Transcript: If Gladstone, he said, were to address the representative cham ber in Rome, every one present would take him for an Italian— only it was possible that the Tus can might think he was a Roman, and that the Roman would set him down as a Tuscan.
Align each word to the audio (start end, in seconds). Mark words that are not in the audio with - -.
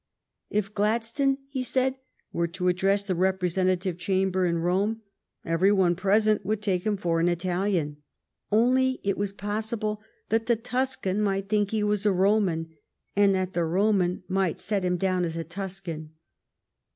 If 0.49 0.73
Gladstone, 0.73 1.37
he 1.47 1.61
said, 1.61 1.99
were 2.33 2.47
to 2.47 2.69
address 2.69 3.03
the 3.03 3.13
representative 3.13 3.99
cham 3.99 4.31
ber 4.31 4.47
in 4.47 4.57
Rome, 4.57 5.03
every 5.45 5.71
one 5.71 5.95
present 5.95 6.43
would 6.43 6.59
take 6.59 6.87
him 6.87 6.97
for 6.97 7.19
an 7.19 7.29
Italian— 7.29 7.97
only 8.51 8.99
it 9.03 9.15
was 9.15 9.31
possible 9.31 10.01
that 10.29 10.47
the 10.47 10.55
Tus 10.55 10.95
can 10.95 11.21
might 11.21 11.49
think 11.49 11.69
he 11.69 11.83
was 11.83 12.03
a 12.07 12.11
Roman, 12.11 12.71
and 13.15 13.35
that 13.35 13.53
the 13.53 13.63
Roman 13.63 14.23
would 14.27 14.57
set 14.57 14.83
him 14.83 14.97
down 14.97 15.23
as 15.23 15.37
a 15.37 15.43
Tuscan. 15.43 16.11